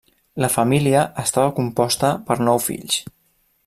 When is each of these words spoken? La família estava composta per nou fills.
La 0.43 0.47
família 0.53 1.03
estava 1.25 1.53
composta 1.61 2.11
per 2.31 2.43
nou 2.49 2.67
fills. 2.69 3.01